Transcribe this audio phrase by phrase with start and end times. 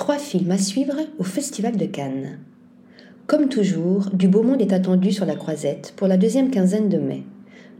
[0.00, 2.38] trois films à suivre au Festival de Cannes.
[3.26, 6.96] Comme toujours, du beau monde est attendu sur la croisette pour la deuxième quinzaine de
[6.96, 7.24] mai.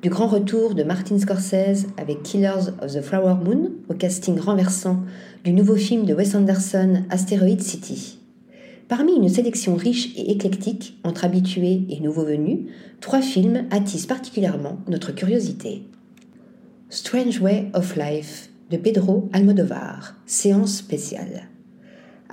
[0.02, 5.00] Du grand retour de Martin Scorsese avec Killers of the Flower Moon au casting renversant
[5.44, 8.18] du nouveau film de Wes Anderson Asteroid City.
[8.86, 12.66] Parmi une sélection riche et éclectique entre habitués et nouveaux venus,
[13.00, 15.84] trois films attisent particulièrement notre curiosité.
[16.90, 21.48] Strange Way of Life de Pedro Almodovar, séance spéciale.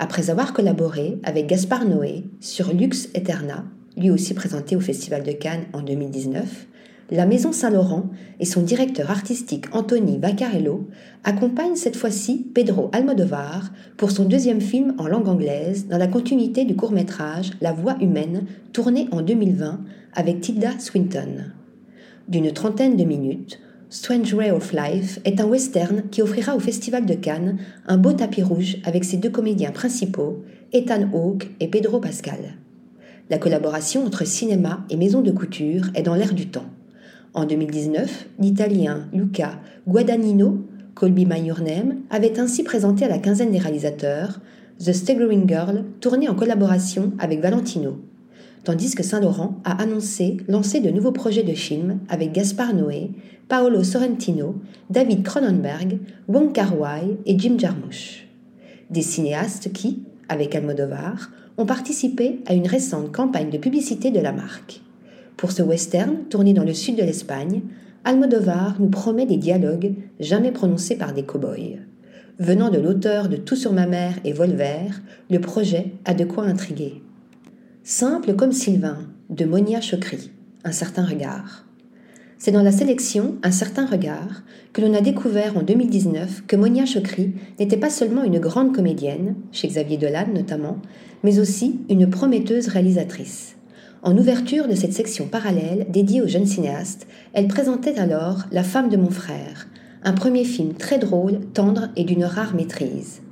[0.00, 3.64] Après avoir collaboré avec Gaspard Noé sur Lux Eterna,
[3.96, 6.66] lui aussi présenté au Festival de Cannes en 2019,
[7.10, 8.04] la Maison Saint-Laurent
[8.38, 10.86] et son directeur artistique Anthony Vaccarello
[11.24, 16.64] accompagnent cette fois-ci Pedro Almodovar pour son deuxième film en langue anglaise dans la continuité
[16.64, 19.80] du court-métrage La Voix humaine tourné en 2020
[20.14, 21.46] avec Tilda Swinton.
[22.28, 23.58] D'une trentaine de minutes,
[23.90, 27.56] Strange Way of Life est un western qui offrira au Festival de Cannes
[27.86, 32.56] un beau tapis rouge avec ses deux comédiens principaux, Ethan Hawke et Pedro Pascal.
[33.30, 36.66] La collaboration entre cinéma et maison de couture est dans l'air du temps.
[37.32, 43.52] En 2019, l'Italien Luca Guadagnino, Colby My Your Name, avait ainsi présenté à la quinzaine
[43.52, 44.40] des réalisateurs
[44.84, 47.98] The Staggering Girl, tourné en collaboration avec Valentino
[48.68, 53.12] tandis que Saint-Laurent a annoncé lancer de nouveaux projets de films avec Gaspard Noé,
[53.48, 54.56] Paolo Sorrentino,
[54.90, 58.28] David Cronenberg, Wong Kar-wai et Jim Jarmusch.
[58.90, 64.32] Des cinéastes qui, avec Almodovar, ont participé à une récente campagne de publicité de la
[64.32, 64.82] marque.
[65.38, 67.62] Pour ce western, tourné dans le sud de l'Espagne,
[68.04, 71.78] Almodovar nous promet des dialogues jamais prononcés par des cow-boys.
[72.38, 74.90] Venant de l'auteur de Tout sur ma mère et Volver,
[75.30, 77.00] le projet a de quoi intriguer.
[77.90, 78.98] Simple comme Sylvain,
[79.30, 80.30] de Monia Chokri,
[80.62, 81.64] Un certain regard.
[82.36, 84.42] C'est dans la sélection Un certain regard
[84.74, 89.36] que l'on a découvert en 2019 que Monia Chokri n'était pas seulement une grande comédienne,
[89.52, 90.82] chez Xavier Dolan notamment,
[91.24, 93.56] mais aussi une prometteuse réalisatrice.
[94.02, 98.90] En ouverture de cette section parallèle dédiée aux jeunes cinéastes, elle présentait alors La femme
[98.90, 99.66] de mon frère,
[100.02, 103.22] un premier film très drôle, tendre et d'une rare maîtrise.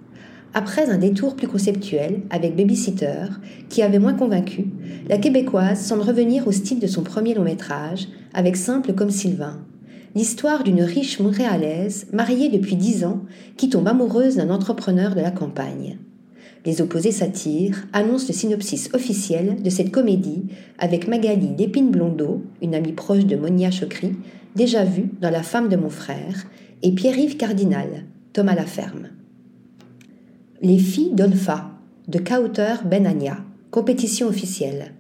[0.55, 3.27] Après un détour plus conceptuel avec Babysitter,
[3.69, 4.67] qui avait moins convaincu,
[5.09, 9.59] la québécoise semble revenir au style de son premier long métrage, avec Simple comme Sylvain.
[10.15, 13.23] L'histoire d'une riche montréalaise, mariée depuis dix ans,
[13.59, 15.99] qui tombe amoureuse d'un entrepreneur de la campagne.
[16.65, 20.47] Les opposés s'attirent, annoncent le synopsis officiel de cette comédie
[20.79, 24.15] avec Magali Lépine-Blondeau, une amie proche de Monia Chokri,
[24.57, 26.47] déjà vue dans La femme de mon frère,
[26.83, 29.11] et Pierre-Yves Cardinal, Thomas Laferme.
[30.63, 31.71] Les filles d'Olfa,
[32.09, 33.37] de Kauter Benania,
[33.71, 34.95] compétition officielle.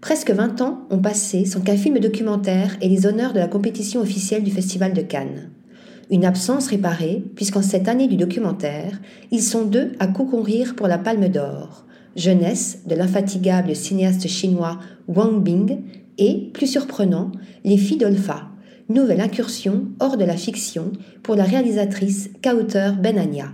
[0.00, 4.00] Presque 20 ans ont passé sans qu'un film documentaire ait les honneurs de la compétition
[4.00, 5.50] officielle du Festival de Cannes.
[6.10, 8.98] Une absence réparée, puisqu'en cette année du documentaire,
[9.30, 11.84] ils sont deux à concourir pour la Palme d'Or.
[12.16, 15.80] Jeunesse de l'infatigable cinéaste chinois Wang Bing
[16.16, 17.32] et, plus surprenant,
[17.66, 18.48] Les filles d'Olfa,
[18.88, 20.90] nouvelle incursion hors de la fiction
[21.22, 23.52] pour la réalisatrice Kauter Benania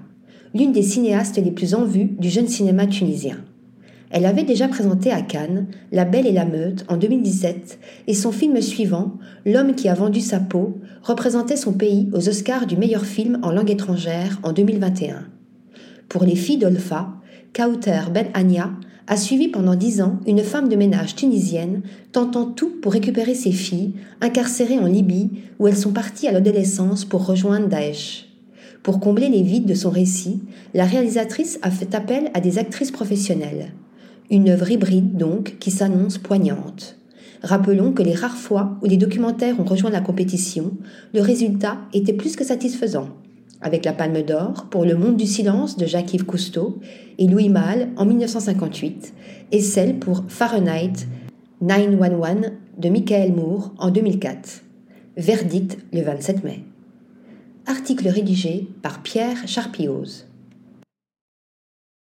[0.54, 3.38] l'une des cinéastes les plus en vue du jeune cinéma tunisien.
[4.10, 8.30] Elle avait déjà présenté à Cannes La Belle et la Meute en 2017 et son
[8.30, 9.14] film suivant,
[9.46, 13.50] L'homme qui a vendu sa peau, représentait son pays aux Oscars du meilleur film en
[13.50, 15.24] langue étrangère en 2021.
[16.08, 17.08] Pour les filles d'Olfa,
[17.54, 18.70] Kauter Ben Anya
[19.06, 21.80] a suivi pendant dix ans une femme de ménage tunisienne
[22.12, 27.04] tentant tout pour récupérer ses filles, incarcérées en Libye, où elles sont parties à l'adolescence
[27.04, 28.31] pour rejoindre Daesh.
[28.82, 30.40] Pour combler les vides de son récit,
[30.74, 33.72] la réalisatrice a fait appel à des actrices professionnelles.
[34.28, 36.96] Une œuvre hybride donc qui s'annonce poignante.
[37.42, 40.72] Rappelons que les rares fois où les documentaires ont rejoint la compétition,
[41.14, 43.08] le résultat était plus que satisfaisant.
[43.60, 46.80] Avec la Palme d'Or pour Le Monde du Silence de Jacques-Yves Cousteau
[47.18, 49.14] et Louis Malle en 1958,
[49.52, 51.06] et celle pour Fahrenheit
[51.60, 54.62] 911 de Michael Moore en 2004.
[55.16, 56.64] Verdict le 27 mai.
[57.66, 60.26] Article rédigé par Pierre Charpioz.